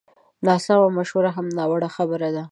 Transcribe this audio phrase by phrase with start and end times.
[0.47, 2.39] ناسمه مشوره هم ناوړه خبره ده